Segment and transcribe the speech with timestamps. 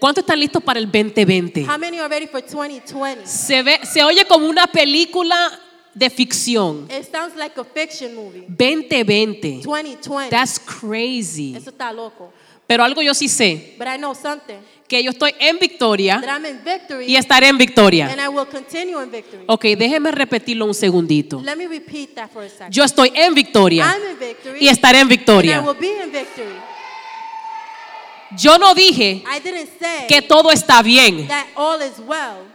[0.00, 1.62] ¿Cuántos están listos para el 2020?
[1.66, 3.26] How many are ready for 2020?
[3.26, 5.36] Se, ve, se oye como una película
[5.94, 6.88] de ficción.
[6.90, 8.46] It sounds like a fiction movie.
[8.48, 9.60] 2020.
[9.62, 10.30] 2020.
[10.30, 11.54] That's crazy.
[11.54, 12.32] Eso está loco.
[12.66, 14.54] Pero algo yo sí sé, But I know something.
[14.86, 18.06] que yo estoy en victoria That I'm in victory y estaré en victoria.
[18.08, 19.42] and I will continue in victory.
[19.48, 21.42] Ok, déjeme repetirlo un segundito.
[21.42, 22.70] Let me repeat that for a second.
[22.72, 25.60] Yo estoy en victoria I'm in victory y estaré en and I victoria.
[25.60, 26.46] will be in victory.
[28.38, 31.26] Yo no dije I didn't say que todo está bien.
[31.28, 32.46] that all is well.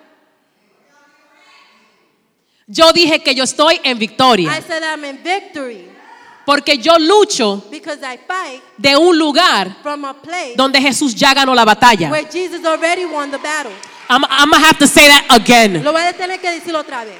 [2.68, 4.62] Yo dije que yo estoy en I victoria.
[4.62, 5.90] said I'm in victory
[6.46, 11.34] Porque yo lucho because I fight de un lugar from a place donde Jesús ya
[11.34, 12.10] ganó la batalla.
[12.12, 13.72] where Jesus already won the battle.
[14.08, 15.84] I'm, I'm gonna have to say that again.
[15.84, 17.18] Lo voy a tener que decirlo otra vez.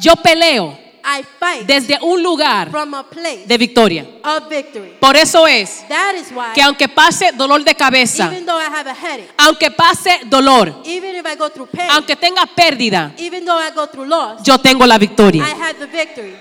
[0.00, 4.06] Yo peleo I fight desde un lugar from a place de victoria.
[4.24, 4.96] of victory.
[5.00, 8.66] Por eso es That is why, que aunque pase dolor de cabeza, even though I
[8.66, 13.12] have a headache, aunque pase dolor, even if I go through pain, aunque tenga pérdida,
[13.18, 15.44] even though I go through loss, yo tengo la victoria.
[15.44, 16.36] I have the victory.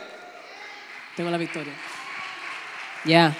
[1.15, 1.73] Tengo la victoria.
[3.05, 3.35] Ya.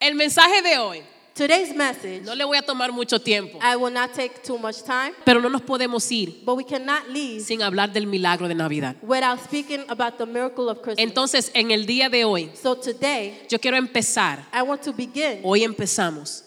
[0.00, 1.02] El mensaje de hoy,
[1.34, 4.82] Today's message, no le voy a tomar mucho tiempo, I will not take too much
[4.84, 8.54] time, pero no nos podemos ir but we cannot leave sin hablar del milagro de
[8.54, 8.96] Navidad.
[9.02, 10.98] without speaking about the miracle of Christmas.
[10.98, 15.40] Entonces, en el día de hoy, So today, yo quiero empezar, I want to begin.
[15.42, 16.44] hoy empezamos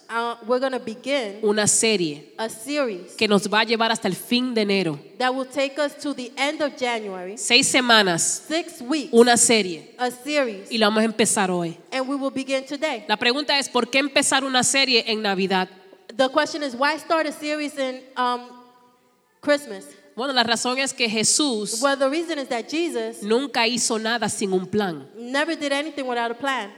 [0.47, 4.15] we're going to begin una serie a series que nos va a llevar hasta el
[4.15, 4.99] fin de enero.
[5.17, 9.95] that will take us to the end of January, Seis semanas, six weeks, una serie,
[9.97, 11.77] a series, y la vamos a empezar hoy.
[11.91, 13.03] and we will begin today.
[13.07, 15.67] La pregunta es, ¿por qué empezar una serie en Navidad?
[16.15, 18.41] The question is, why start a series in um,
[19.41, 19.85] Christmas?
[20.15, 24.29] Bueno, la razón es que Jesús Well, the reason is that Jesus nunca hizo nada
[24.29, 25.05] sin un plan.
[25.17, 26.71] never did anything without a plan.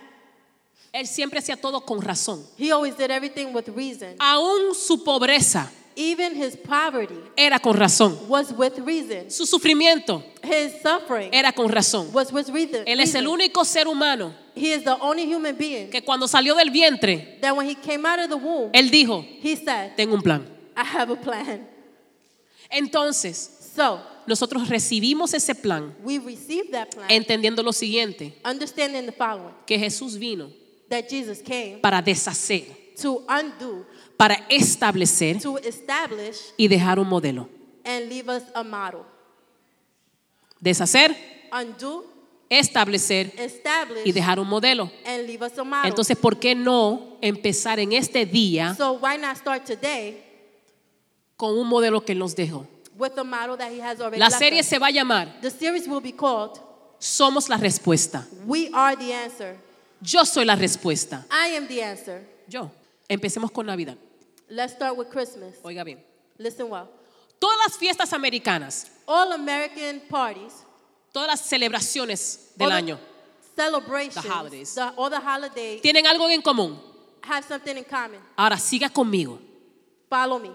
[0.97, 2.43] Él siempre hacía todo con razón.
[2.57, 4.15] He always did everything with reason.
[4.19, 8.17] Aún su pobreza Even his poverty era con razón.
[8.27, 9.29] was with reason.
[9.29, 12.09] Su sufrimiento His suffering era con razón.
[12.13, 12.83] was with reason.
[12.87, 16.55] Él es el único ser humano He is the only human being que cuando salió
[16.55, 20.15] del vientre, that when he came out of the womb, él dijo, he said, tengo
[20.15, 20.43] un plan.
[20.75, 21.67] I have a plan.
[22.71, 29.11] Entonces, So nosotros recibimos ese plan we received that plan, entendiendo lo siguiente, understanding the
[29.11, 30.49] following que Jesús vino
[30.89, 32.65] that Jesus came para deshacer,
[33.01, 33.85] to undo,
[34.17, 37.47] para establecer to establish, y dejar un modelo.
[37.85, 39.01] and leave us a model.
[40.59, 41.15] Deshacer,
[41.51, 42.03] Undo,
[42.49, 44.91] establecer establish, y dejar un modelo.
[45.05, 45.89] and leave us a model.
[45.89, 50.23] Entonces, ¿por qué no empezar en este día so why not start today
[51.35, 52.65] con un modelo que nos dejó?
[52.97, 54.65] with a model that he has already La left serie us?
[54.65, 56.59] se va a llamar The series will be called
[56.99, 58.25] Somos la respuesta.
[58.47, 59.55] We Are the Answer.
[60.01, 61.25] Yo soy la respuesta.
[61.31, 62.21] I am the answer.
[62.47, 62.71] Yo.
[63.09, 63.97] Empecemos con Navidad.
[64.49, 65.55] Let's start with Christmas.
[65.63, 66.03] Oiga bien.
[66.37, 66.87] Listen well.
[67.39, 70.53] Todas las fiestas americanas, All American parties,
[71.13, 72.99] todas las celebraciones del año,
[73.55, 74.73] celebrations, The holidays.
[74.75, 76.79] the- all the holidays tienen algo en común.
[77.21, 78.19] have something in common.
[78.35, 79.39] Ahora siga conmigo.
[80.09, 80.51] Follow me.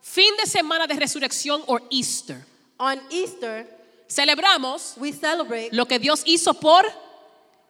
[0.00, 2.44] Fin de semana de resurrección o Easter.
[2.78, 3.66] On Easter,
[4.08, 6.84] Celebramos we celebrate lo que Dios hizo por,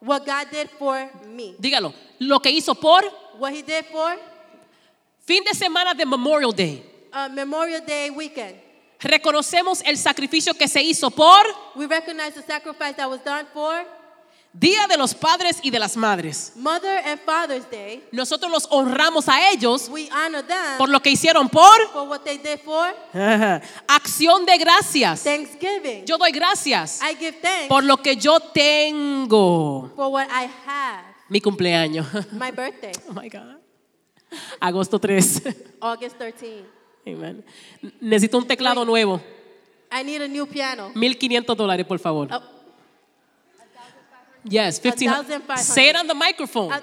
[0.01, 1.55] what God did for me.
[1.59, 3.03] dígalo, lo que hizo por
[3.39, 4.17] What He did for
[5.25, 6.83] fin de semana de Memorial Day.
[7.13, 8.57] uh, Memorial Day weekend.
[9.01, 13.85] Reconocemos el sacrificio que se hizo por We recognize the sacrifice that was done for
[14.59, 16.53] Día de los Padres y de las Madres.
[16.57, 18.03] Mother and Father's Day.
[18.11, 22.21] Nosotros los honramos a ellos We honor them por lo que hicieron por for what
[22.23, 22.95] they did for
[23.87, 25.25] acción de gracias.
[25.25, 26.07] Thanksgiving.
[26.07, 29.91] Yo doy gracias I give thanks por lo que yo tengo.
[29.95, 31.05] for what I have.
[31.29, 32.07] Mi cumpleaños.
[32.33, 33.59] My birthday, Oh my God.
[34.59, 35.43] Agosto 3.
[35.81, 36.65] August 13.
[37.07, 37.45] Amen.
[38.01, 39.21] Necesito un teclado nuevo.
[39.93, 40.91] I need a new piano.
[40.95, 42.29] 1500 dólares, por favor.
[42.33, 42.43] Oh,
[44.49, 45.41] Yes, 1500.
[45.47, 45.59] 1,500.
[45.59, 46.73] Say it on the microphone.
[46.73, 46.81] a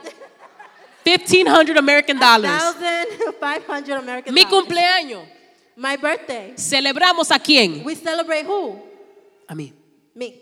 [1.06, 2.50] 1500 American dollars.
[2.52, 5.26] thousand five hundred American Mi cumpleaños.
[5.76, 6.54] My birthday.
[6.56, 7.84] Celebramos a quién?
[7.84, 8.80] We celebrate who?
[9.48, 9.74] A mí.
[10.16, 10.36] Me.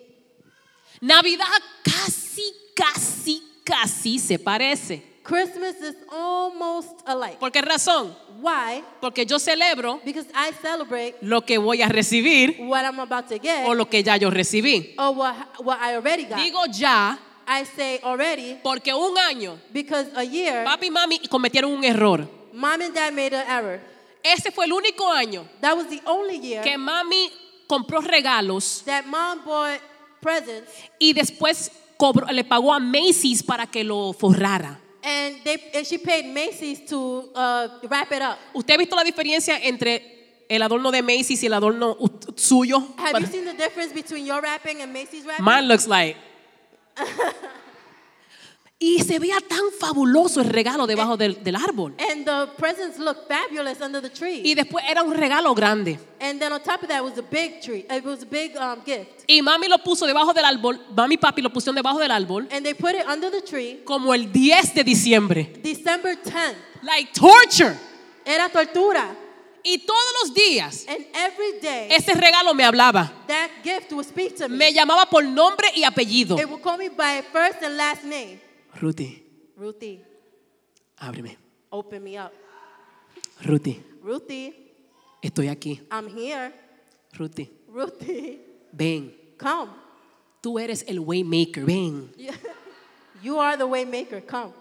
[1.01, 1.48] Navidad
[1.84, 5.01] casi, casi, casi se parece.
[5.31, 7.38] Christmas is almost alike.
[7.39, 8.16] ¿Por qué razón?
[8.42, 8.83] Why?
[9.00, 13.38] Porque yo celebro Because I celebrate lo que voy a recibir what I'm about to
[13.39, 14.94] get o lo que ya yo recibí.
[14.98, 16.38] or what, what I already got.
[16.38, 17.18] Digo ya
[17.48, 22.28] I say already porque un año because a year, papi y mami cometieron un error.
[22.54, 23.80] mom and dad made an error.
[24.24, 27.31] Ese fue el único año That was the only year que mami
[27.68, 29.80] compró regalos that mom bought
[30.19, 34.80] presents y después cobró- le pagó a Macy's para que lo forrara.
[35.03, 38.38] And, they, and she paid Macy's to uh, wrap it up.
[38.53, 41.98] ¿Usted ha visto la diferencia entre el adorno de Macy's y el adorno
[42.36, 42.94] suyo?
[42.98, 45.45] Have you seen the difference between your wrapping and Macy's wrapping?
[45.45, 46.18] Mine looks like.
[48.83, 51.94] y se veía tan fabuloso el regalo debajo del, del árbol.
[52.00, 54.42] And the presents looked fabulous under the tree.
[54.44, 56.00] Y después era un regalo grande.
[56.19, 57.86] And then on top of that was a big tree.
[57.88, 59.24] It was a big um, gift.
[59.28, 62.48] Y mami lo puso debajo del árbol, mami y papi lo pusieron debajo del árbol
[62.51, 65.54] And they put it under the tree como el 10 de diciembre.
[65.62, 66.56] December 10th.
[66.81, 67.78] Like torture.
[68.25, 69.16] Era tortura.
[69.63, 73.13] Y todos los días And every day, ese regalo me hablaba.
[73.28, 74.57] that gift would speak to me.
[74.57, 76.39] Me llamaba por nombre y apellido.
[76.39, 78.39] It would call me by first and last name.
[78.79, 79.23] Ruthie,
[79.57, 80.01] Ruthie,
[81.00, 81.35] ábreme.
[81.71, 82.33] open me up.
[83.45, 84.53] Ruthie, Ruthie,
[85.21, 85.81] estoy aquí.
[85.91, 86.53] I'm here.
[87.18, 88.39] Ruthie, Ruthie,
[88.73, 89.12] ven.
[89.38, 89.69] come.
[90.41, 92.09] Tú eres el waymaker, ven.
[93.23, 94.19] You are the way maker.
[94.19, 94.51] Come.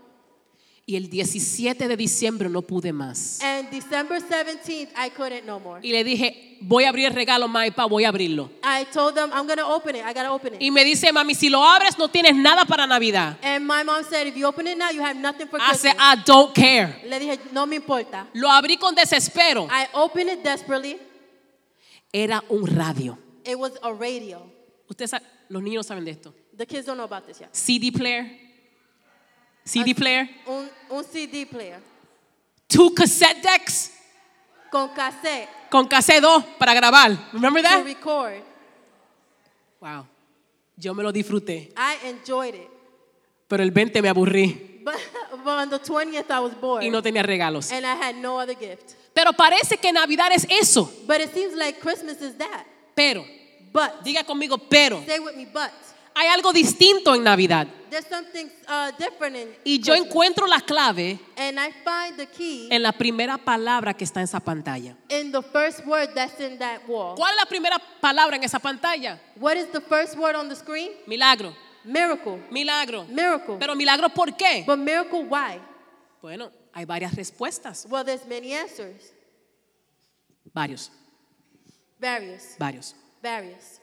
[0.90, 3.38] Y el 17 de diciembre no pude más.
[3.44, 5.78] And December 17th, I couldn't no more.
[5.86, 8.50] Y le dije, voy a abrir el regalo, mami, pa, voy a abrirlo.
[8.64, 10.02] I told them, I'm to open it.
[10.04, 10.60] I got to open it.
[10.60, 13.36] Y me dice, mami, si lo abres no tienes nada para Navidad.
[13.40, 15.80] And my mom said, if you open it now, you have nothing for I Christmas.
[15.80, 17.00] said, I don't care.
[17.06, 18.26] Le dije, no me importa.
[18.34, 19.68] Lo abrí con desespero.
[19.70, 20.98] I opened it desperately.
[22.12, 23.16] Era un radio.
[23.44, 24.42] It was a radio.
[24.88, 26.34] Ustedes, sa- los niños saben de esto.
[26.56, 27.50] The kids don't know about this yet.
[27.54, 28.28] CD player.
[29.70, 30.28] CD player.
[30.46, 31.80] Un, un CD player
[32.66, 33.92] Two cassette decks
[34.70, 37.10] con cassette con cassette 2 para grabar.
[37.32, 37.84] Remember to that?
[37.84, 38.42] record.
[39.80, 40.06] Wow.
[40.76, 41.72] Yo me lo disfruté.
[41.76, 42.68] I enjoyed it.
[43.48, 44.94] Pero el 20 me aburrí But,
[45.44, 46.82] but on the 20th, I was bored.
[46.84, 47.70] y no tenía regalos.
[47.72, 48.94] and I had no other gift.
[49.12, 50.90] Pero parece que Navidad es eso.
[51.06, 52.64] But it seems like Christmas is that.
[52.94, 53.24] Pero,
[53.72, 55.02] But, diga conmigo, pero.
[55.06, 55.70] say with me, but.
[56.20, 57.66] Hay algo distinto en Navidad.
[57.88, 62.68] There's something uh, different in Y yo encuentro la clave And I find the key
[62.70, 64.94] en la primera palabra que está en esa pantalla.
[65.08, 67.14] in the first word that's in that wall.
[67.16, 69.18] ¿Cuál es la primera palabra en esa pantalla?
[69.36, 70.90] What is the first word on the screen?
[71.06, 71.54] Milagro.
[71.84, 72.38] Miracle.
[72.50, 73.06] Milagro.
[73.06, 73.56] Miracle.
[73.58, 74.62] Pero milagro, ¿por qué?
[74.66, 75.58] But miracle, why?
[76.20, 77.86] Bueno, hay varias respuestas.
[77.88, 79.14] Well, there's many answers.
[80.52, 80.90] Varios,
[81.98, 82.56] Various.
[82.58, 82.94] varios.
[83.22, 83.79] Various.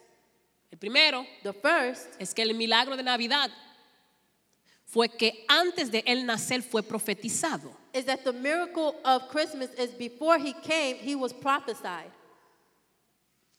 [0.72, 3.50] El primero The first es que el milagro de Navidad
[4.86, 7.72] fue que antes de él nacer fue profetizado.
[7.94, 12.12] is that the miracle of Christmas is before he came, he was prophesied.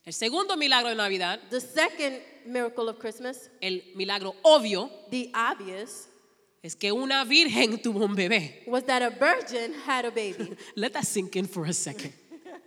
[0.05, 6.07] El segundo milagro de Navidad, The second miracle of Christmas, el milagro obvio, the obvious,
[6.63, 8.63] es que una virgen tuvo un bebé.
[8.67, 10.57] was that a virgin had a baby.
[10.77, 12.13] Let that sink in for a second.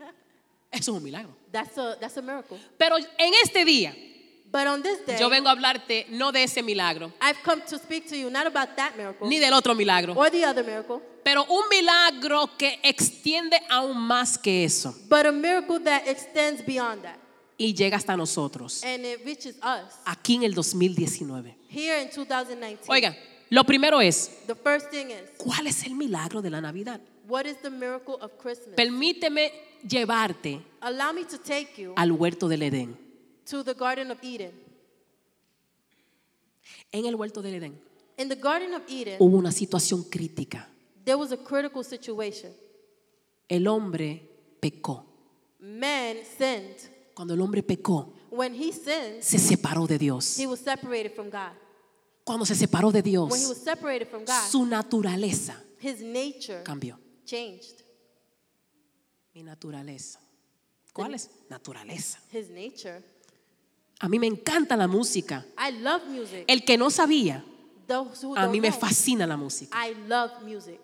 [0.72, 1.34] Eso es un milagro.
[1.52, 2.60] That's a, that's a miracle.
[2.78, 3.96] Pero en este día,
[4.52, 7.78] But on this day, yo vengo a hablarte no de ese milagro, I've come to
[7.78, 11.00] speak to you not about that miracle ni del otro milagro, or the other miracle,
[11.24, 17.02] pero un milagro que extiende aún más que eso but a miracle that extends beyond
[17.04, 17.16] that.
[17.58, 21.56] y llega hasta nosotros, And it reaches us aquí en el 2019.
[21.70, 22.80] here in 2019.
[22.90, 23.16] Oiga,
[23.50, 27.00] lo primero es, The first thing is, ¿cuál es el milagro de la Navidad?
[27.30, 28.76] what is the miracle of Christmas?
[28.76, 29.54] Permíteme
[29.88, 32.98] llevarte Allow me to take you al huerto del Edén.
[33.52, 34.52] To the Garden of Eden.
[36.92, 37.80] En el huerto del Edén
[38.18, 40.68] In the Garden of Eden, hubo una situación crítica.
[41.04, 42.52] there was a critical situation.
[43.50, 44.22] El hombre
[44.62, 45.06] pecó.
[45.60, 46.78] Man sinned.
[47.14, 50.38] Cuando el hombre pecó, When he sinned, se separó de Dios.
[50.40, 51.52] he was separated from God.
[52.24, 56.64] Cuando se separó de When he Dios, was separated from God, su naturaleza his nature
[56.64, 56.98] cambió.
[57.26, 57.82] changed.
[59.34, 60.20] Mi naturaleza.
[60.94, 61.30] ¿Cuál es?
[61.50, 62.20] Naturaleza.
[62.32, 63.02] His nature.
[64.04, 65.46] A mí me encanta la música.
[65.58, 66.44] I love music.
[66.48, 67.46] El que no sabía,
[68.36, 69.78] a mí me fascina la música.
[69.88, 70.80] I love music.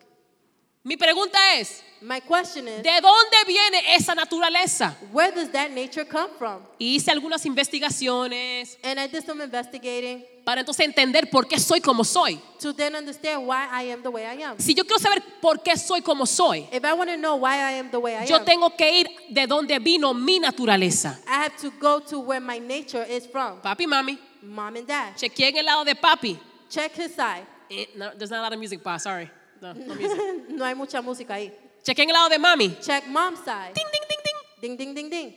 [0.87, 4.95] Mi pregunta es, My question is, ¿de dónde viene esa naturaleza?
[5.11, 6.61] where does that nature come from?
[6.79, 12.05] Hice algunas investigaciones And I did some investigating para entonces entender por qué soy como
[12.05, 12.39] soy.
[12.61, 14.57] to then understand why I am the way I am.
[14.59, 17.55] Si yo quiero saber por qué soy como soy, If I want to know why
[17.57, 21.19] I am the way I yo am, tengo que ir de donde vino mi naturaleza.
[21.27, 23.59] I have to go to where my nature is from.
[23.61, 25.17] Papi, mami, Mom and dad.
[25.17, 26.39] chequeé en el lado de papi.
[26.69, 27.45] Check his side.
[27.69, 29.29] Eh, no, there's not a lot of music, pa, sorry.
[29.61, 30.21] No, no music.
[30.49, 31.53] no hay mucha música ahí.
[31.83, 32.77] Chequé en el lado de mami.
[32.79, 33.73] Check mom's side.
[33.73, 34.35] Ding, ding, ding, ding.
[34.61, 35.35] Ding, ding, ding, ding.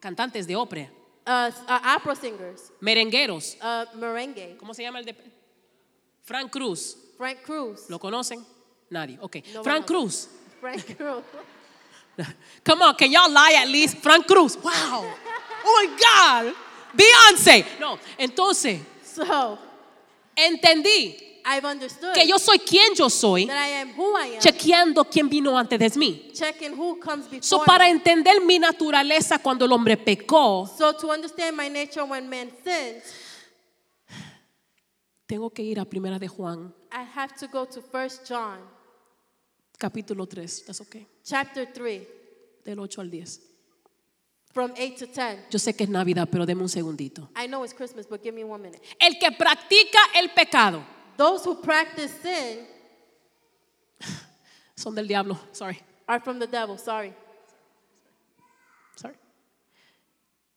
[0.00, 0.90] Cantantes de ópera,
[1.24, 2.72] Uh, uh, opera singers.
[2.80, 3.56] merengueros.
[3.62, 4.56] Uh, merengue.
[4.58, 5.14] ¿Cómo se llama el de
[6.24, 6.96] Frank Cruz?
[7.16, 7.88] Frank Cruz.
[7.88, 8.44] ¿Lo conocen?
[8.90, 9.18] Nadie.
[9.20, 9.36] Ok.
[9.54, 9.86] No Frank.
[9.86, 10.28] Cruz.
[10.60, 11.22] Frank Cruz.
[12.64, 13.98] Come on, can y'all lie at least?
[13.98, 14.56] Frank Cruz.
[14.56, 15.04] Wow.
[15.64, 16.54] Oh my God.
[16.92, 17.64] Beyoncé.
[17.78, 19.58] No, entonces So,
[20.36, 24.40] entendí I've understood que yo soy quien yo soy, that I am who I am,
[24.40, 26.30] chequeando quién vino antes de mí.
[26.34, 31.10] checking who comes before So, para entender mi naturaleza cuando el hombre pecó, So to
[31.10, 32.50] understand my nature when man
[35.26, 38.58] tengo que ir a Primera de Juan, I have to go to 1 John
[39.78, 40.64] capítulo 3.
[40.66, 41.06] That's okay.
[41.24, 42.06] chapter 3
[42.64, 43.52] Del 8 al 10.
[44.52, 45.46] from 8 to 10.
[45.50, 47.28] Yo sé que es Navidad, pero deme un segundito.
[47.36, 48.80] I know it's Christmas, but give me one minute.
[49.00, 50.84] El que practica el pecado
[51.16, 52.66] Those who practice sin
[54.76, 55.38] son del diablo.
[55.52, 55.78] Sorry.
[56.08, 56.76] are from the devil.
[56.76, 57.12] Sorry.
[58.96, 59.14] Sorry.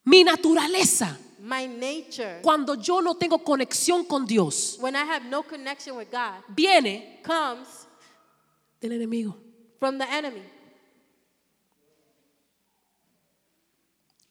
[0.06, 5.44] Mi naturaleza, My nature, cuando yo no tengo conexión con Dios, when I have no
[5.44, 7.86] connection with God, viene comes
[8.82, 9.36] del enemigo.
[9.80, 10.42] from the enemy.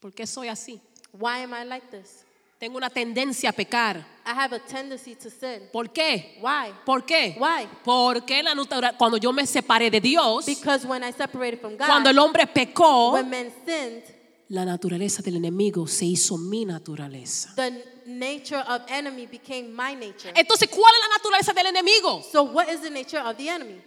[0.00, 0.80] ¿Por qué soy así?
[1.12, 2.23] Why am I like this?
[2.64, 3.98] Tengo una tendencia a pecar.
[4.24, 5.68] I have a tendency to sin.
[5.70, 6.38] ¿Por qué?
[6.40, 6.72] Why?
[6.86, 7.36] ¿Por qué?
[7.38, 7.68] Why?
[7.84, 8.54] Porque la
[8.96, 12.46] cuando yo me separé de Dios, Because when I separated from God, cuando el hombre
[12.46, 14.02] pecó, when men sinned,
[14.48, 17.54] la naturaleza del enemigo se hizo mi naturaleza.
[17.54, 20.32] the nature of enemy became my nature.
[20.34, 22.22] Entonces, ¿cuál es la naturaleza del enemigo?
[22.32, 23.82] So what is the nature of the enemy?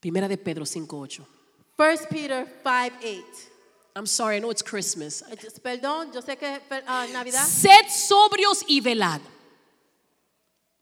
[0.00, 1.26] Primera de Pedro 5:8.
[1.76, 3.49] 1 Peter 5 8.
[3.96, 5.22] I'm sorry, I know it's Christmas.
[5.62, 7.44] Perdón, yo sé que es ah, Navidad.
[7.44, 9.20] Sed sobrios y velad.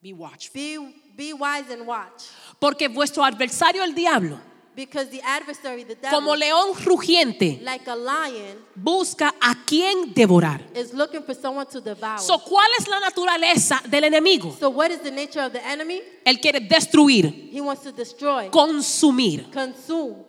[0.02, 0.52] Be watchful.
[0.54, 0.78] Be,
[1.16, 2.24] be wise and watch.
[2.60, 4.38] Porque vuestro adversario el diablo,
[4.76, 10.60] Because the adversary, the devil, como león rugiente, like a lion, busca a quien devorar.
[10.76, 12.20] is looking for someone to devour.
[12.20, 14.54] So, ¿cuál es la naturaleza del enemigo?
[14.56, 16.00] so what is the nature of the enemy?
[16.24, 19.50] Él quiere destruir, He wants to destroy, consumir.
[19.50, 20.24] consume.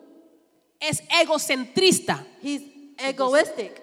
[0.79, 2.61] Es egocentrista He's
[2.99, 3.81] egoistic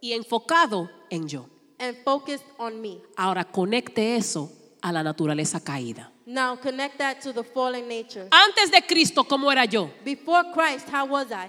[0.00, 1.46] y enfocado en yo.
[1.78, 3.00] and focused on me.
[3.16, 4.50] Ahora conecte eso
[4.82, 6.12] a la naturaleza caída.
[6.26, 8.28] Now connect that to the fallen nature.
[8.30, 9.90] Antes de Cristo, ¿cómo era yo?
[10.04, 11.48] Before Christ, how was I?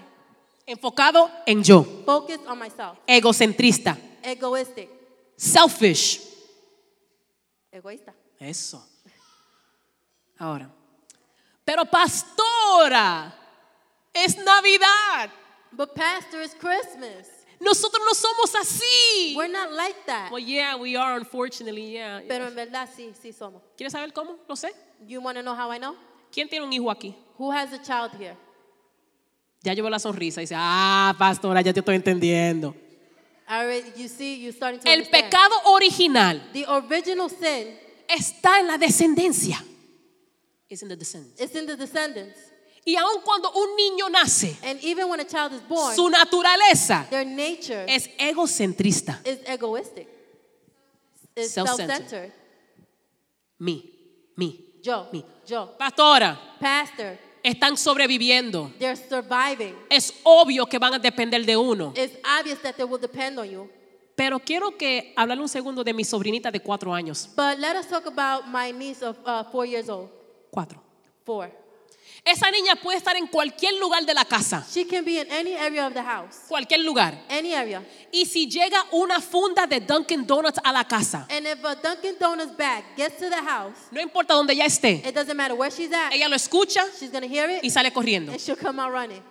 [0.65, 1.83] Enfocado en yo.
[2.05, 2.97] Focused on myself.
[3.05, 3.97] Egocentrista.
[4.23, 4.89] Egoistic.
[5.35, 6.21] Selfish.
[7.71, 8.13] Egoísta.
[8.39, 8.83] Eso.
[10.37, 10.69] Ahora.
[11.65, 13.33] Pero pastora,
[14.13, 15.29] es Navidad.
[15.73, 17.27] But pastor, it's Christmas.
[17.59, 19.35] Nosotros no somos así.
[19.35, 20.31] We're not like that.
[20.31, 22.21] Well, yeah, we are, unfortunately, yeah.
[22.27, 23.61] Pero en verdad sí, sí somos.
[23.77, 24.37] ¿Quieres saber cómo?
[24.49, 24.69] Lo sé.
[25.05, 25.95] You want to know how I know?
[26.31, 27.15] ¿Quién tiene un hijo aquí?
[27.37, 28.35] Who has a child here?
[29.63, 32.73] Ya llevo la sonrisa y dice, ah, pastora, ya te estoy entendiendo.
[33.47, 35.25] Already, you see, you starting to El understand.
[35.29, 39.63] pecado original The original sin está en la descendencia.
[40.67, 41.39] It's in the descendants.
[41.39, 42.39] is in the descendants.
[42.83, 47.05] Y aun cuando un niño nace, And even when a child is born, su naturaleza
[47.09, 49.19] their nature es egocentrista.
[49.23, 50.07] is egoistic.
[51.35, 52.31] It's Self-centered.
[53.59, 54.79] Mi, mi.
[54.83, 55.07] Yo,
[55.47, 55.77] yo.
[55.77, 58.71] Pastora, Pastor, están sobreviviendo.
[58.79, 59.75] they're surviving.
[59.89, 61.93] Es obvio que van a depender de uno.
[61.95, 63.69] It's obvious that they will depend on you.
[64.15, 67.29] Pero quiero que hablarle un segundo de mi sobrinita de cuatro años.
[67.35, 70.09] But let us talk about my niece of uh, four years old.
[70.49, 70.81] Cuatro.
[71.23, 71.51] Four.
[72.23, 74.63] Esa niña puede estar en cualquier lugar de la casa.
[74.71, 76.41] She can be in any area of the house.
[76.47, 77.15] Cualquier lugar.
[77.27, 77.83] Any area.
[78.11, 82.17] Y si llega una funda de Dunkin' Donuts a la casa, And if a Dunkin'
[82.19, 85.71] Donuts bag gets to the house, no importa dónde ella esté, it doesn't matter where
[85.71, 88.31] she's at, ella lo escucha she's going to hear it y sale corriendo.
[88.31, 89.21] and she'll come out running.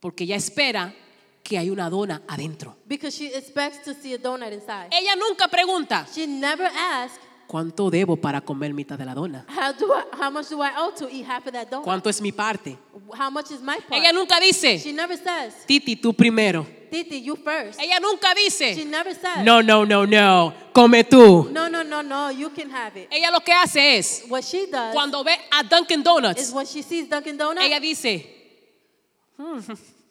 [0.00, 0.94] Porque ella espera
[1.42, 2.76] que hay una dona adentro.
[2.86, 4.88] Because she expects to see a donut inside.
[4.92, 9.46] Ella nunca pregunta, She never asks, ¿cuánto debo para comer mitad de la dona?
[9.48, 11.84] how, do I, how much do I owe to eat half of that donut?
[11.84, 12.76] ¿Cuánto es mi parte?
[13.12, 13.92] How much is my part?
[13.92, 16.66] Ella nunca dice, She never says, Titi, tú primero.
[16.90, 17.80] Titi, you first.
[17.80, 21.50] Ella nunca She dice, never says, no, no, no, no, come tú.
[21.50, 23.08] no, no, no, no, you can have it.
[23.10, 26.66] Ella lo que hace es, What she does cuando ve a Dunkin' is Donuts, when
[26.66, 28.26] she sees Dunkin' Donuts, ella dice,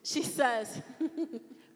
[0.04, 0.82] she says,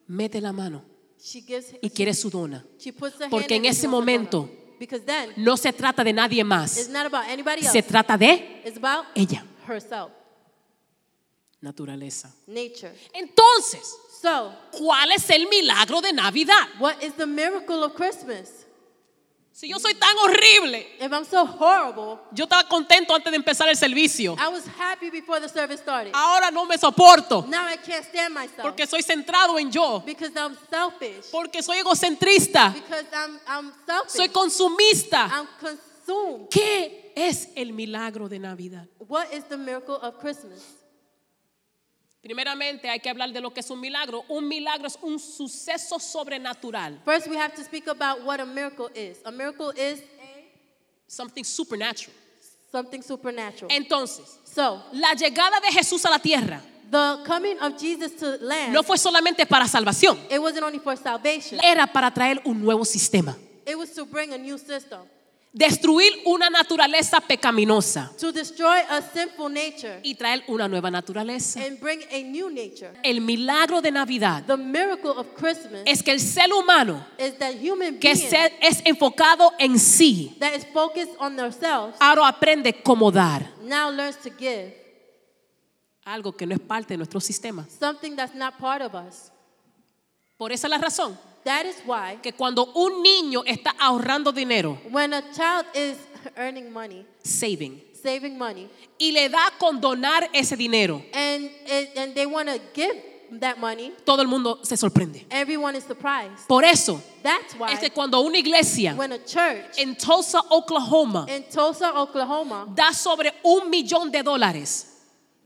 [0.08, 0.82] mete la mano
[1.20, 2.64] she gives, y quiere su dona.
[2.78, 4.50] she puts her Porque hand en in ese she momento.
[4.80, 7.72] Because then, no se trata de nadie it's más, not about anybody else.
[7.72, 9.44] se trata de It's about ella.
[9.68, 10.12] herself,
[11.62, 12.30] Naturaleza.
[12.48, 12.92] nature.
[13.14, 13.82] Entonces,
[14.22, 16.68] So, ¿cuál es el milagro de Navidad?
[16.80, 18.66] what is the miracle of Christmas?
[19.58, 23.68] Si yo soy tan horrible, If I'm so horrible, yo estaba contento antes de empezar
[23.68, 24.36] el servicio.
[24.38, 26.12] I was happy before the service started.
[26.14, 30.32] Ahora no me soporto Now I can't stand myself porque soy centrado en yo, because
[30.38, 31.32] I'm selfish.
[31.32, 34.12] porque soy egocentrista, Because I'm, I'm selfish.
[34.12, 35.28] soy consumista.
[35.28, 36.50] I'm consumed.
[36.52, 38.86] ¿Qué es el milagro de Navidad?
[39.08, 40.62] What is the miracle of Christmas?
[42.28, 44.26] Primeramente hay que hablar de lo que es un milagro.
[44.28, 47.00] Un milagro es un suceso sobrenatural.
[47.06, 49.20] First, we have to speak about what a miracle is.
[49.24, 50.04] A miracle is
[51.08, 52.14] Something supernatural.
[52.70, 53.72] something supernatural.
[53.72, 58.74] Entonces, So, la llegada de Jesús a la tierra the coming of Jesus to land,
[58.74, 60.20] no fue solamente para salvación.
[60.30, 61.62] it wasn't only for salvation.
[61.64, 63.38] Era para traer un nuevo sistema.
[63.66, 65.00] It was to bring a new system,
[65.58, 71.60] Destruir una naturaleza pecaminosa to destroy a sinful nature y traer una nueva naturaleza.
[71.66, 72.92] and bring a new nature.
[73.04, 77.54] El milagro de Navidad The miracle of Christmas es que el ser humano is that
[77.56, 82.84] human que beings se- es enfocado en sí, that is focused on themselves ahora aprende
[82.84, 84.76] cómo dar now learns to give
[86.06, 87.66] algo que no es parte de nuestro sistema.
[87.80, 89.32] something that's not part of us.
[90.38, 94.78] Por esa es la razón That is why que cuando un niño está ahorrando dinero,
[94.92, 95.96] when a child is
[96.36, 101.50] earning money, saving, saving money, y le da con donar ese dinero, and
[102.14, 102.94] they want to give
[103.40, 105.26] that money, todo el mundo se sorprende.
[105.32, 106.46] everyone is surprised.
[106.50, 111.28] Por eso That's why es que cuando una iglesia when a church en Tulsa, Oklahoma,
[111.30, 114.86] in Tulsa, Oklahoma, da sobre un millón de dólares,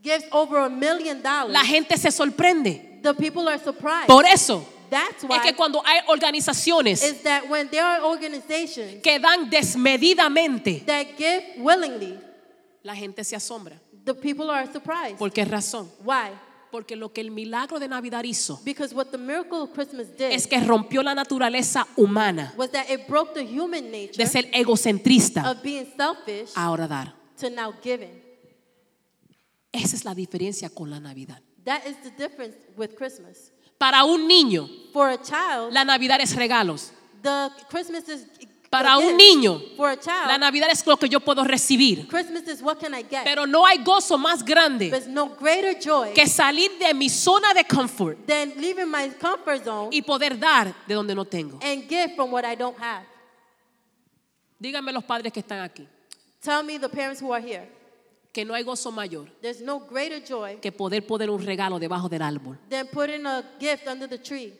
[0.02, 3.00] gives over a million dollars, la gente se sorprende.
[3.04, 4.08] the people are surprised.
[4.08, 9.02] Por eso That's es why que cuando hay organizaciones is that when there are organizations
[9.02, 12.18] que dan desmedidamente, that give willingly,
[12.82, 13.80] la gente se asombra.
[14.04, 15.16] the people are surprised.
[15.18, 15.90] ¿Por qué razón?
[16.04, 16.30] Why?
[16.70, 20.32] Porque lo que el milagro de Navidad hizo Because what the miracle of Christmas did
[20.32, 24.48] es que rompió la naturaleza humana was that it broke the human nature de ser
[24.52, 27.14] egocentrista of being selfish a ahora dar.
[27.38, 28.22] to now giving.
[29.72, 31.40] Esa es la diferencia con la Navidad.
[31.64, 33.52] That is the difference with Christmas.
[33.82, 36.92] Para un niño, For a child, la Navidad es regalos.
[37.20, 38.26] the Christmas is
[38.70, 39.60] Para un niño,
[40.28, 42.08] La Navidad es lo que yo puedo recibir.
[43.24, 44.88] Pero no hay gozo más grande
[46.14, 48.18] que salir de mi zona de confort
[49.90, 51.58] y poder dar de donde no tengo.
[54.60, 55.88] Díganme los padres que están aquí
[58.32, 62.08] que no hay gozo mayor There's no greater joy que poder poner un regalo debajo
[62.08, 62.58] del árbol.
[62.70, 64.54] than putting a gift under the tree.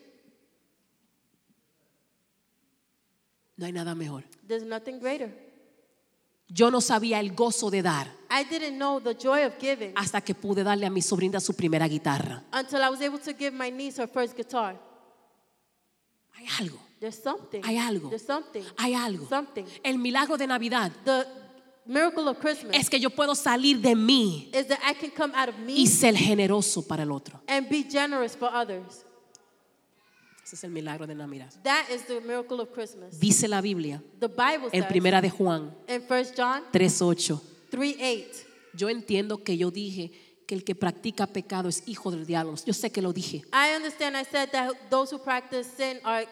[3.56, 4.24] No hay nada mejor.
[4.46, 5.30] There's nothing greater.
[6.48, 10.20] Yo no sabía el gozo de dar I didn't know the joy of giving hasta
[10.20, 12.42] que pude darle a mi sobrina su primera guitarra.
[12.52, 14.76] until I was able to give my niece her first guitar.
[16.34, 17.62] Hay algo, There's something.
[17.64, 18.64] hay algo, There's something.
[18.76, 19.26] hay algo.
[19.28, 19.64] Something.
[19.82, 21.24] El milagro de Navidad The
[21.84, 25.32] miracle of Christmas es que yo puedo salir de mí is that I can come
[25.34, 27.40] out of me y ser generoso para el otro.
[27.48, 29.04] and be generous for others.
[30.44, 31.50] Ese es el milagro de Navidad.
[31.62, 33.18] That is the miracle of Christmas.
[33.18, 37.40] Dice la Biblia The Bible en says Primera de Juan in 1 John 3:8.
[37.70, 38.46] 3 8.
[38.74, 40.10] Yo entiendo que yo dije
[40.46, 42.54] que el que practica pecado es hijo del diablo.
[42.66, 43.42] Yo sé que lo dije.
[43.52, 46.26] I understand I said that those who practice sin are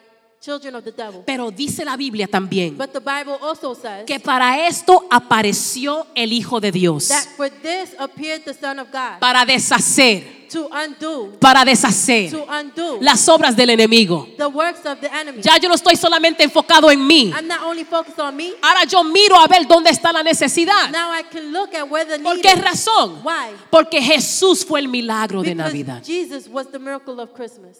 [0.47, 1.21] of the devil.
[1.23, 6.33] Pero dice la Biblia también But the Bible also says que para esto apareció el
[6.33, 7.09] Hijo de Dios.
[7.09, 12.43] that for this appeared the Son of God Para deshacer, to undo, para deshacer to
[12.49, 14.27] undo las obras del enemigo.
[14.37, 15.43] the works of the enemy.
[15.43, 17.31] Ya yo no estoy solamente enfocado en mí.
[17.35, 20.89] I'm not only focused on me, Ahora yo miro a ver dónde está la necesidad.
[20.91, 23.21] now I can look at where the ¿Por qué razón?
[23.23, 23.55] Why?
[23.69, 26.03] Porque Jesús fue el milagro de Because Navidad.
[26.03, 27.77] Jesus was the miracle of Christmas.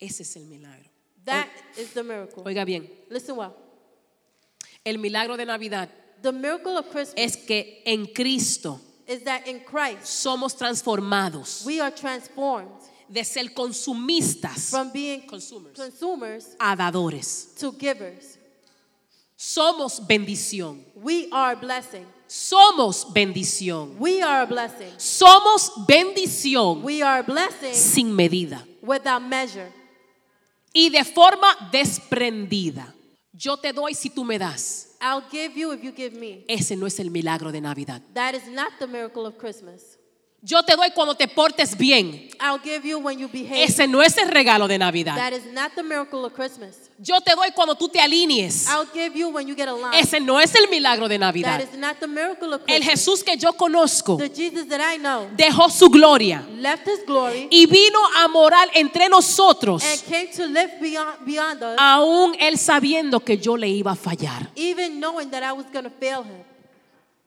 [0.00, 0.88] Ese es el milagro.
[1.24, 2.42] That is the miracle.
[2.46, 3.52] Oiga bien, Listen well.
[4.84, 5.88] el milagro de Navidad
[6.22, 11.80] The miracle of Christmas es que en Cristo is that in Christ somos transformados we
[11.80, 12.70] are transformed
[13.08, 15.74] de ser consumistas from being Consumers.
[15.76, 17.54] consumers a dadores.
[17.58, 18.38] to givers.
[19.36, 20.84] Somos bendición.
[20.94, 22.06] We are a blessing.
[22.28, 23.96] Somos bendición.
[23.98, 24.92] We are a blessing.
[24.98, 29.72] Somos bendición We are a blessing sin medida without measure
[30.72, 32.94] y de forma desprendida.
[33.32, 34.96] Yo te doy si tú me das.
[35.00, 36.44] I'll give you if you give me.
[36.46, 38.02] Ese no es el milagro de Navidad.
[38.12, 39.96] That is not the miracle of Christmas.
[40.42, 42.30] Yo te doy cuando te portes bien.
[42.40, 43.62] I'll give you when you behave.
[43.64, 45.14] Ese no es el regalo de Navidad.
[45.16, 46.90] That is not the miracle of Christmas.
[46.98, 48.66] Yo te doy cuando tú te alinees.
[48.66, 49.94] I'll give you when you get aligned.
[50.02, 51.60] Ese no es el milagro de That Navidad.
[51.60, 52.88] is not the miracle of El Christmas.
[52.88, 57.46] Jesús que yo conozco The Jesus that I know dejó su gloria left his glory
[57.50, 62.56] y vino a morar entre nosotros, and came to live beyond, beyond us, aún él
[62.56, 64.50] sabiendo que yo le iba a fallar.
[64.56, 66.44] even knowing that I was going to fail him.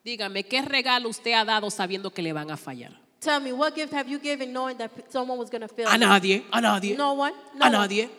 [0.04, 3.03] Dígame, ¿qué regalo usted ha dado sabiendo que le van a fallar?
[3.24, 5.98] Tell me, what gift have you given knowing that someone was going to fail A
[5.98, 7.34] nadie, a nadie, No one?
[7.56, 7.72] No a one.
[7.72, 8.10] nadie.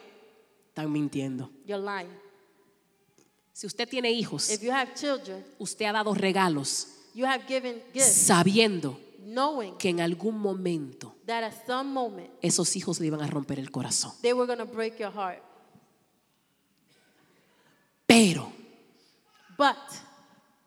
[0.74, 1.50] Están mintiendo.
[1.66, 2.10] You're lying.
[3.52, 7.80] Si usted tiene hijos, If you have children, usted ha dado regalos You have given
[7.92, 13.20] gifts sabiendo knowing que en algún momento that at some moment esos hijos le iban
[13.22, 14.12] a romper el corazón.
[14.22, 15.40] they were going to break your heart.
[18.06, 18.52] Pero,
[19.56, 19.76] But,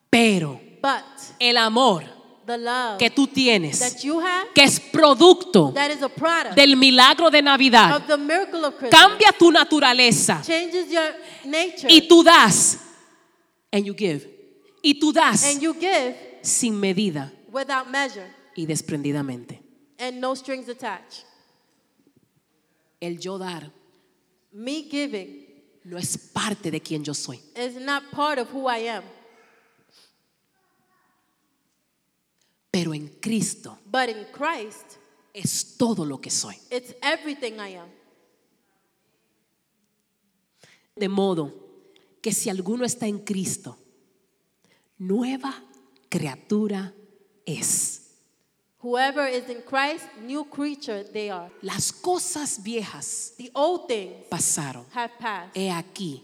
[0.09, 1.03] pero, but,
[1.39, 2.03] el amor
[2.47, 6.55] the love que tú tienes, that you have, que es producto that is a product
[6.55, 11.13] del milagro de Navidad, of the miracle of Christmas, cambia tu naturaleza changes your
[11.45, 11.87] nature.
[11.89, 12.79] y tú das,
[13.71, 14.25] and you give,
[14.81, 19.59] y tú das and you give sin medida without measure y desprendidamente.
[19.99, 21.25] and no strings attached.
[22.99, 23.71] El yo dar
[24.53, 25.45] Me giving
[25.83, 27.39] no es parte de quien yo soy.
[27.55, 29.03] is not part of who I am,
[32.77, 34.97] Pero en Cristo but in Christ,
[35.33, 36.55] es todo lo que soy.
[36.69, 37.89] it's everything I am.
[40.95, 41.53] De modo
[42.21, 43.77] que si alguno está en Cristo,
[44.97, 45.53] nueva
[46.09, 46.93] criatura
[47.45, 48.03] es.
[48.79, 51.51] Whoever is in Christ, new creature they are.
[51.61, 54.85] Las cosas viejas The old things pasaron.
[54.93, 55.55] have passed.
[55.55, 56.23] He aquí,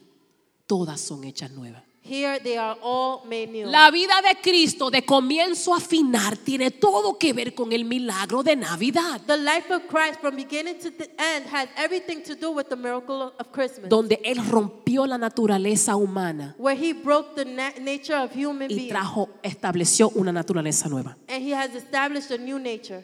[0.67, 1.83] todas son hechas nuevas.
[2.05, 3.65] Here they are all made new.
[3.67, 8.43] La vida de Cristo de comienzo a final tiene todo que ver con el milagro
[8.43, 12.51] de Navidad, the life of Christ from beginning to the end has everything to do
[12.51, 17.45] with the miracle of Christmas, donde Él rompió la naturaleza humana where he broke the
[17.45, 21.15] na- nature of human y trajo, estableció una naturaleza nueva.
[21.29, 23.01] and he has established a new nature.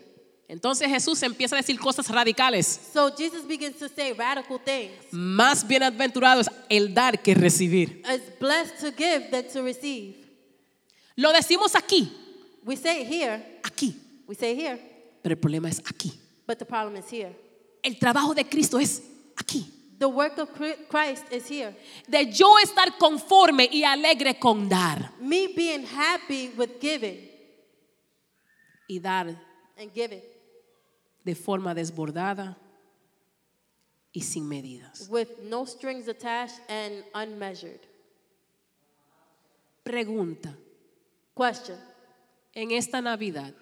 [0.49, 2.65] Entonces Jesús empieza a decir cosas radicales.
[2.91, 4.91] So Jesus begins to say radical things.
[5.11, 8.01] Más bienaventurado es el dar que recibir.
[8.11, 10.15] It's blessed to give than to receive.
[11.15, 12.11] Lo decimos aquí,
[12.65, 13.95] We say it here, aquí,
[14.27, 14.77] we say it here,
[15.21, 16.11] pero el problema es aquí.
[16.47, 17.33] but the problem is here.
[17.83, 19.01] El trabajo de Cristo es
[19.37, 19.65] aquí.
[19.99, 21.75] The work of Chri- Christ is here.
[22.07, 25.11] De yo estar conforme y alegre con dar.
[25.21, 27.29] Me being happy with giving
[28.87, 29.27] Y dar
[29.77, 30.21] and giving
[31.29, 32.57] de forma desbordada
[34.11, 35.07] y sin medidas.
[35.09, 37.79] with no strings attached and unmeasured.
[39.83, 40.55] Pregunta,
[41.35, 41.77] Question
[42.55, 43.53] en esta Navidad,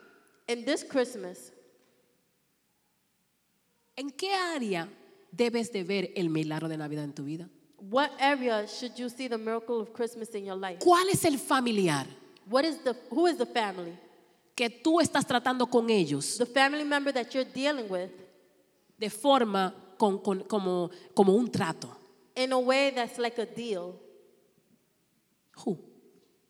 [0.47, 1.51] In this Christmas,
[3.97, 4.87] ¿en qué área
[5.31, 7.49] debes de ver el milagro de Navidad en tu vida?
[7.91, 10.79] what area should you see the miracle of Christmas in your life?
[10.79, 12.05] ¿Cuál es el familiar
[12.49, 13.93] What is the who is the family?
[14.57, 18.09] Que tú estás tratando con ellos The family member that you're dealing with
[18.97, 21.95] de forma con- con- como, como un trato?
[22.35, 23.95] in a way that's like a deal.
[25.65, 25.77] Who?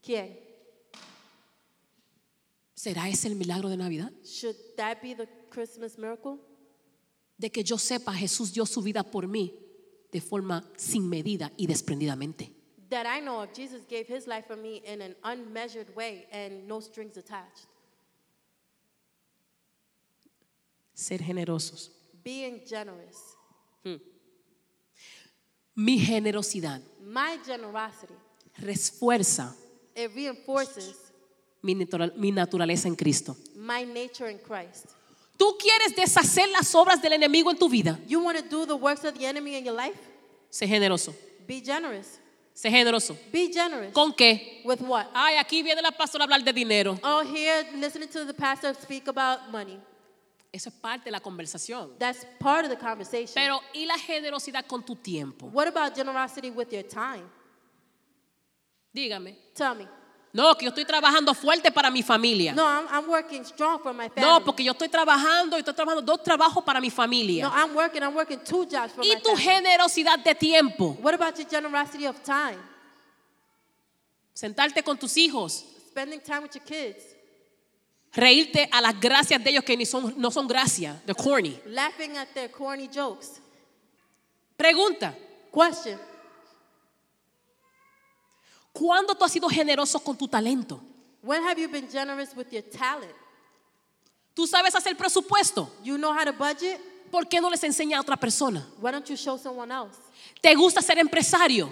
[0.01, 0.37] ¿Quién?
[2.73, 4.11] ¿Será ese el milagro de Navidad?
[4.23, 6.37] Should that be the Christmas miracle?
[7.37, 9.53] De que yo sepa, Jesús dio su vida por mí
[10.11, 12.51] de forma sin medida y desprendidamente.
[12.89, 16.67] That I know of Jesus gave his life for me in an unmeasured way and
[16.67, 17.67] no strings attached.
[20.97, 21.91] Ser generosos.
[22.23, 23.15] Being generous.
[25.75, 28.13] Mi generosidad My generosity,
[28.57, 29.55] refuerza
[29.95, 30.95] it reinforces
[31.61, 33.35] mi, natural- mi naturaleza en Cristo.
[33.55, 34.87] my nature in Christ.
[35.37, 37.99] ¿Tú quieres deshacer las obras del enemigo en tu vida?
[38.07, 39.99] You want to do the works of the enemy in your life?
[40.49, 41.13] Sé generoso.
[41.47, 42.17] Be generous.
[42.55, 43.15] Sé generoso.
[43.31, 43.93] Be generous.
[43.93, 44.61] ¿Con qué?
[44.65, 45.05] With what?
[45.13, 46.99] Ay, aquí viene la pastora a hablar de dinero.
[47.03, 49.77] Oh, here, listening to the pastor speak about money.
[50.51, 51.97] Eso es parte de la conversación.
[51.99, 53.33] That's part of the conversation.
[53.35, 55.47] Pero ¿y la generosidad con tu tiempo?
[55.47, 57.23] What about generosity with your time?
[58.93, 59.35] Dígame.
[59.53, 59.87] Tell me.
[60.33, 62.53] No, que yo estoy trabajando fuerte para mi familia.
[62.53, 64.21] No, I'm, I'm working strong for my family.
[64.21, 67.47] No, porque yo estoy trabajando y estoy trabajando dos trabajos para mi No, familia.
[67.53, 68.01] I'm working.
[68.03, 69.43] I'm working two jobs for ¿Y my tu family.
[69.43, 70.97] generosidad de tiempo?
[71.01, 72.57] What about your generosity of time?
[74.33, 77.03] Sentarte con tus hijos, Spending time with your kids,
[78.13, 81.59] reírte a las gracias de ellos que ni son, no son gracias, de corny.
[81.67, 83.39] laughing at their corny jokes.
[84.57, 85.13] Pregunta,
[85.53, 85.99] Question:
[88.73, 90.81] ¿cuándo tú has sido generoso con tu talento?
[91.21, 93.11] When have you been generous with your talent?
[94.33, 95.69] ¿Tú sabes hacer presupuesto?
[95.83, 96.79] You know how to budget?
[97.11, 98.65] ¿Por qué no les enseña a otra persona?
[98.79, 99.97] Why don't you show someone else?
[100.41, 101.71] ¿Te gusta ser empresario?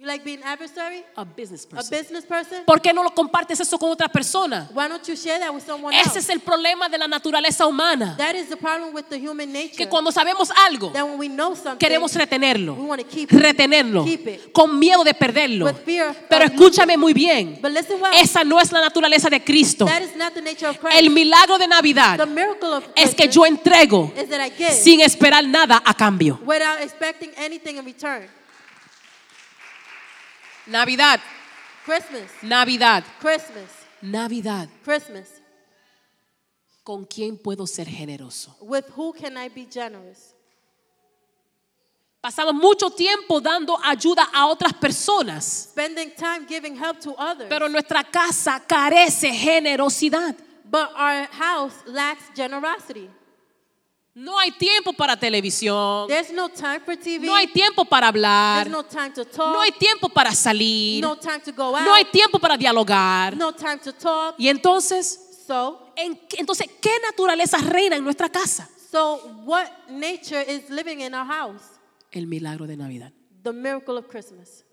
[0.00, 1.04] You like being adversary?
[1.14, 1.90] A business A person.
[1.90, 2.64] business person?
[2.64, 4.66] ¿Por qué no lo compartes eso con otra persona?
[4.72, 6.18] Why don't you share that with someone Ese else?
[6.20, 8.14] es el problema de la naturaleza humana.
[8.16, 9.76] That is the problem with the human nature.
[9.76, 12.76] Que cuando sabemos algo, that when we know something, queremos retenerlo.
[12.76, 13.38] we want to keep it.
[13.42, 14.02] Retenerlo.
[14.06, 14.52] Keep it.
[14.54, 15.66] Con miedo de perderlo.
[15.66, 17.58] With fear of Pero losing escúchame muy bien.
[17.60, 18.14] But listen well.
[18.14, 19.84] Esa no es la naturaleza de Cristo.
[19.84, 20.96] that is not the nature of Christ.
[20.96, 24.48] El milagro de the Navidad miracle of es que Christmas yo entrego is that I
[24.48, 26.40] give sin esperar nada a cambio.
[26.46, 28.39] without expecting anything in return.
[30.70, 31.20] Navidad
[31.84, 33.04] Christmas, Navidad.
[33.20, 33.68] Christmas,
[34.02, 34.68] Navidad.
[34.84, 35.28] Christmas.
[36.84, 38.56] ¿Con quién puedo ser generoso?
[38.60, 40.34] With who can I be generous?
[42.22, 47.48] Pasamos mucho tiempo dando ayuda a otras personas, Spending time giving help to others.
[47.48, 50.36] pero nuestra casa carece generosidad.
[50.64, 53.08] but our house lacks generosity.
[54.14, 56.08] No hay tiempo para televisión.
[56.08, 57.24] There's no time for TV.
[57.26, 58.64] No hay tiempo para hablar.
[58.64, 59.52] There's no time to talk.
[59.52, 61.00] No hay tiempo para salir.
[61.00, 61.84] no time to go out.
[61.84, 63.36] No hay tiempo para dialogar.
[63.36, 64.34] no time to talk.
[64.38, 68.68] Y entonces, So, ¿en qué- entonces, ¿qué naturaleza reina en nuestra casa?
[68.90, 71.62] so what nature is living in our house?
[72.12, 73.12] El milagro de Navidad.
[73.42, 74.64] The miracle of Christmas.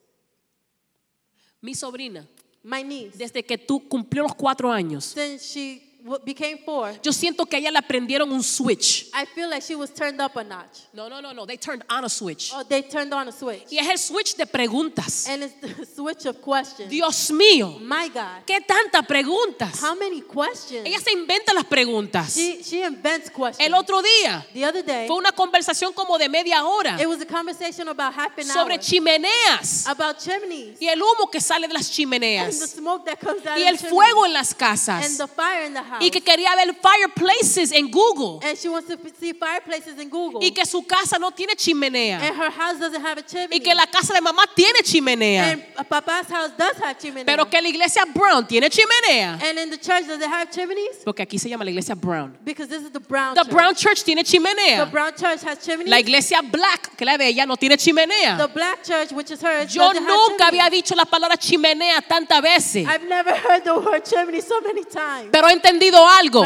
[1.61, 2.27] Mi sobrina,
[2.63, 5.86] My niece, desde que tú cumplió los cuatro años, since she w-
[6.23, 9.09] became four, yo siento que a ella le prendieron un switch.
[9.13, 10.87] I feel like she was turned up a notch.
[10.93, 11.45] No, no, no, no.
[11.45, 12.51] They turned on a switch.
[12.53, 13.71] Oh, they turned on a switch.
[13.71, 15.27] Y es el switch de preguntas.
[15.27, 16.89] And it's the switch of questions.
[16.89, 18.45] Dios mío, My God.
[18.45, 19.81] ¿qué tantas preguntas?
[19.81, 20.85] How many questions?
[20.85, 22.35] Ella se inventa las preguntas.
[22.35, 23.59] She, she invents questions.
[23.59, 27.21] El otro día the other day, fue una conversación como de media hora it was
[27.21, 31.67] a conversation about half an sobre hour chimeneas about chimneys y el humo que sale
[31.67, 34.59] de las and the chimeneas smoke that comes out y el fuego en las and
[34.59, 35.96] casas the fire in the house.
[35.99, 40.39] Y que quería ver fireplaces en Google and she wants to see fireplaces in Google.
[40.45, 43.57] y que su casa no tiene and chimenea her house doesn't have a chimney.
[43.57, 47.23] y que la casa de mamá tiene chimenea and Papa's house does have chimney.
[47.25, 50.97] pero que la iglesia Brown tiene chimenea and in the church, does it have chimneys?
[51.03, 52.37] porque aquí se llama la iglesia Brown.
[52.43, 53.51] Because this is the brown The church.
[53.53, 54.89] Brown Church tiene the chimenea.
[54.91, 55.89] brown church has chimneys.
[55.89, 58.47] La iglesia Black, que la de ella, no tiene the chimenea.
[58.53, 63.07] black church, which is hers, Yo nunca había dicho la palabra chimenea tantas veces, I've
[63.07, 65.29] never heard the word chimney so many times.
[65.31, 65.53] pero he
[65.87, 66.45] entendido algo.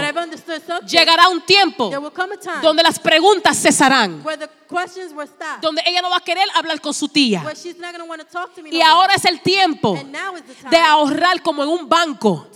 [0.88, 1.92] Llegará un tiempo
[2.62, 4.24] donde las preguntas cesarán,
[5.62, 7.44] donde ella no va a querer hablar con su tía.
[8.72, 9.98] Y ahora es el tiempo
[10.70, 12.48] de ahorrar como en un banco,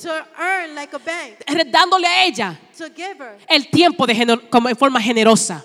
[1.67, 5.63] dándole a ella to give her el tiempo de como en forma generosa.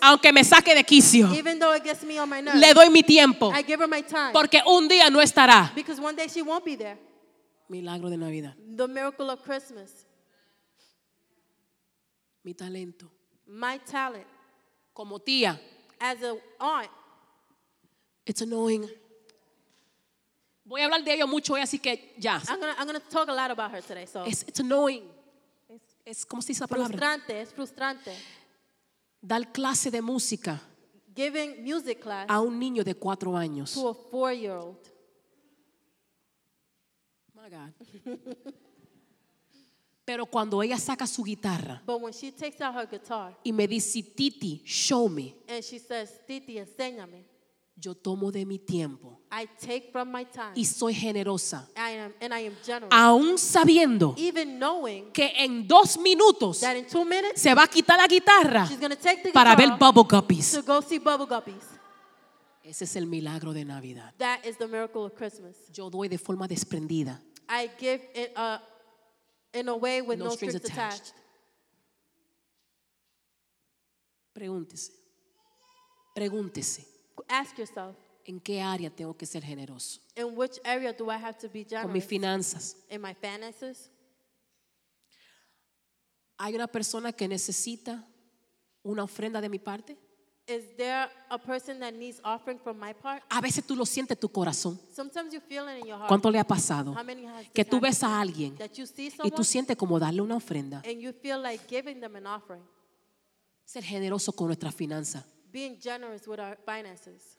[0.00, 3.52] Aunque me saque de quicio, le doy mi tiempo,
[4.32, 5.72] porque un día no estará.
[7.68, 10.06] Milagro de Navidad, The miracle of Christmas,
[12.44, 13.10] mi talento.
[13.46, 14.26] my talent
[14.92, 15.60] Como tía,
[16.00, 16.90] as a aunt.
[18.24, 18.88] it's annoying.
[20.64, 22.40] Voy a hablar de ello mucho hoy, así que ya.
[22.48, 24.06] I'm gonna, I'm gonna talk a lot about her today.
[24.06, 25.04] So Es it's annoying.
[25.68, 26.88] Es, es ¿cómo se dice la palabra?
[26.96, 28.12] frustrante, es frustrante.
[29.20, 30.60] Dar clase de música
[31.14, 33.74] Giving music class a un niño de cuatro años.
[33.74, 34.76] to a four-year-old.
[37.48, 38.18] God.
[40.04, 43.66] Pero cuando ella saca su guitarra But when she takes out her guitar y me
[43.66, 47.24] dice, Titi, show me, and she says, Titi, enséñame,
[47.74, 52.14] yo tomo de mi tiempo I take from my time y soy generosa, I am,
[52.20, 52.92] and I am generous.
[52.92, 57.68] aún sabiendo Even knowing que en dos minutos that in two minutes se va a
[57.68, 60.52] quitar la guitarra she's take the para ver guitar Bubble Guppies.
[60.52, 61.76] to go see Bubble Guppies.
[62.62, 64.12] Ese es el milagro de Navidad.
[64.18, 65.54] That is the miracle of Christmas.
[65.72, 67.22] Yo doy de forma desprendida.
[67.48, 68.60] I give in a,
[69.54, 71.00] in a way with No no, strings strings attached.
[71.00, 71.14] attached.
[74.34, 74.92] Pregúntese.
[76.14, 76.86] Pregúntese.
[77.28, 77.96] Ask yourself,
[78.28, 80.00] ¿En qué área tengo que ser generoso?
[80.16, 82.06] in which area do I have to be Con mis generous?
[82.08, 82.76] finanzas.
[82.90, 83.90] In my finances?
[86.38, 88.04] ¿Hay una persona que necesita
[88.82, 89.96] una ofrenda de mi parte?
[90.48, 93.20] Is there a person that needs offering from my part?
[93.30, 94.78] A veces tú lo sientes en tu corazón.
[94.94, 96.08] Sometimes you feel it in your heart.
[96.08, 96.92] ¿Cuánto le ha pasado?
[96.94, 99.30] How many has Que this tú happened ves a alguien that you see y someone
[99.34, 100.82] tú sientes como darle una ofrenda.
[100.86, 102.62] and you feel like giving them an offering,
[103.64, 105.24] Ser generoso con nuestra finanza.
[105.52, 107.38] being generous with our finances.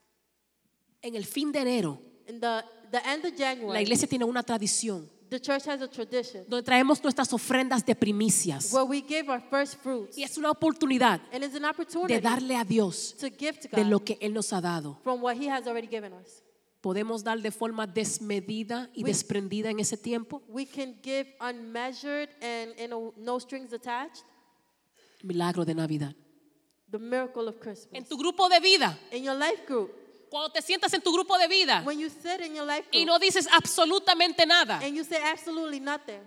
[1.02, 4.44] En el fin de enero, In the, the end of la January, iglesia tiene una
[4.44, 8.72] tradición the church has a tradition donde traemos nuestras ofrendas de primicias.
[8.72, 10.18] where we give our first fruits.
[10.18, 13.68] Y es una oportunidad And it's an de opportunity darle a Dios to give to
[13.70, 14.98] de God lo que Él nos ha dado.
[15.04, 16.42] from what He has already given us.
[16.82, 20.42] Podemos dar de forma desmedida y We- desprendida en ese tiempo.
[20.48, 24.24] We can give unmeasured and in a, no strings attached.
[25.24, 26.16] Milagro de Navidad.
[26.90, 27.90] The miracle of Christmas.
[27.94, 29.92] En tu grupo de vida, In your life group,
[30.30, 33.00] cuando te sientas en tu grupo de vida when you sit in your life y
[33.04, 36.20] group no dices absolutamente nada, and you say absolutely nothing,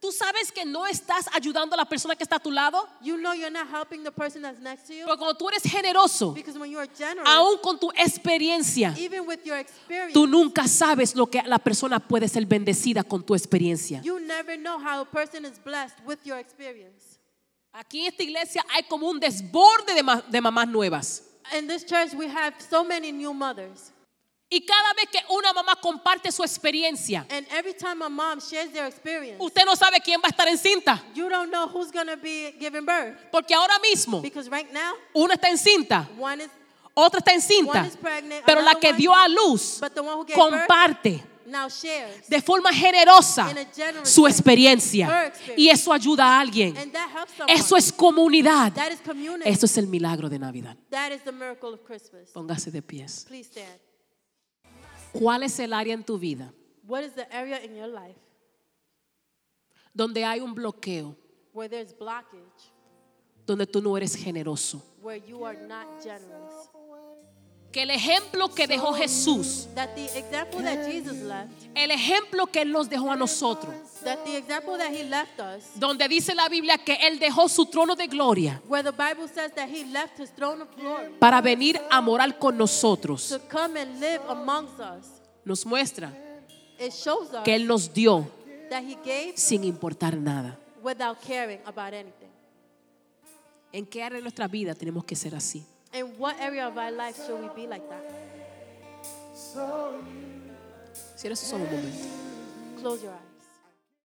[0.00, 2.86] tú sabes que no estás ayudando a la persona que está a tu lado.
[3.02, 5.04] you know you're not helping the person that's next to you.
[5.06, 9.26] Porque cuando tú eres generoso, Because when you are generous, aún con tu experiencia, even
[9.26, 13.34] with your experience, tú nunca sabes lo que la persona puede ser bendecida con tu
[13.34, 14.00] experiencia.
[14.04, 17.18] you never know how a person is blessed with your experience.
[17.72, 21.24] Aquí en esta iglesia hay como un desborde de, ma- de mamás nuevas.
[21.56, 23.92] In this church, we have so many new mothers.
[24.50, 28.72] Y cada vez que una mamá comparte su experiencia, And every time a mom shares
[28.72, 31.02] their experience, usted no sabe quién va a estar encinta.
[31.14, 33.14] you don't know who's going to be giving birth.
[33.30, 36.48] Porque ahora mismo Because right now, una está encinta, one is,
[36.94, 39.94] otra está encinta, One is pregnant, pero la another que one- dio a luz but
[39.94, 41.22] the one who gave birth comparte.
[42.28, 43.54] De forma generosa
[44.02, 45.32] su experiencia.
[45.56, 46.76] Y eso ayuda a alguien.
[46.76, 47.52] And that helps someone.
[47.52, 48.72] Eso es comunidad.
[48.74, 49.48] that is community.
[49.48, 50.76] Eso es el milagro de Navidad.
[50.90, 52.30] that is the miracle of Christmas.
[52.32, 53.24] Póngase de pies.
[53.26, 53.80] Please stand.
[55.12, 56.52] ¿Cuál es el área en tu vida
[56.86, 58.18] What is the area in your life
[59.98, 61.16] donde hay un bloqueo,
[63.44, 64.80] donde tú no eres generoso?
[67.72, 72.62] Que el ejemplo que dejó Jesús, That the example that Jesus left, el ejemplo que
[72.62, 76.48] Él nos dejó a nosotros, that the example that he left us, donde dice la
[76.48, 80.18] Biblia que Él dejó su trono de gloria where the Bible says that he left
[80.18, 84.80] his throne of glory para venir a morar con nosotros, to come and live amongst
[84.80, 86.10] us, nos muestra
[86.78, 88.26] it shows us que Él nos dio
[88.70, 90.58] that he gave sin importar nada.
[90.82, 92.28] without caring about anything.
[93.72, 95.66] ¿En qué área de nuestra vida tenemos que ser así?
[95.92, 98.04] In what area of our life should we be like that?
[101.16, 102.08] Cierra sus ojos un momento.
[102.80, 103.27] Close your eyes.